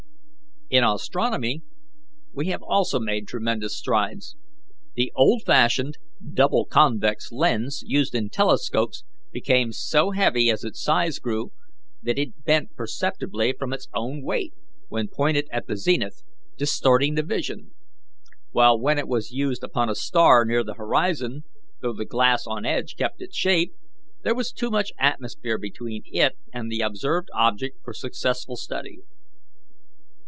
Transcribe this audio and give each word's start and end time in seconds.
"In 0.73 0.85
astronomy 0.85 1.63
we 2.31 2.45
have 2.47 2.63
also 2.63 2.97
made 2.97 3.27
tremendous 3.27 3.77
strides. 3.77 4.37
The 4.95 5.11
old 5.17 5.41
fashioned 5.45 5.97
double 6.33 6.63
convex 6.63 7.29
lens 7.33 7.83
used 7.85 8.15
in 8.15 8.29
telescopes 8.29 9.03
became 9.33 9.73
so 9.73 10.11
heavy 10.11 10.49
as 10.49 10.63
its 10.63 10.81
size 10.81 11.19
grew, 11.19 11.51
that 12.01 12.17
it 12.17 12.45
bent 12.45 12.73
perceptibly 12.77 13.51
from 13.51 13.73
its 13.73 13.89
own 13.93 14.23
weight, 14.23 14.53
when 14.87 15.09
pointed 15.09 15.49
at 15.51 15.67
the 15.67 15.75
zenith, 15.75 16.23
distorting 16.57 17.15
the 17.15 17.23
vision; 17.23 17.71
while 18.51 18.79
when 18.79 18.97
it 18.97 19.09
was 19.09 19.29
used 19.29 19.65
upon 19.65 19.89
a 19.89 19.93
star 19.93 20.45
near 20.45 20.63
the 20.63 20.75
horizon, 20.75 21.43
though 21.81 21.91
the 21.91 22.05
glass 22.05 22.45
on 22.47 22.65
edge 22.65 22.95
kept 22.95 23.21
its 23.21 23.35
shape, 23.35 23.75
there 24.23 24.33
was 24.35 24.53
too 24.53 24.69
much 24.69 24.93
atmosphere 24.97 25.57
between 25.57 26.01
it 26.05 26.37
and 26.53 26.71
the 26.71 26.79
observed 26.79 27.27
object 27.33 27.77
for 27.83 27.91
successful 27.91 28.55
study. 28.55 29.01